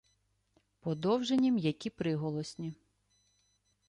Подовжені 0.79 1.51
м'які 1.51 1.89
приголосні 1.89 2.73